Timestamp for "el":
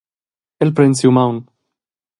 0.65-0.71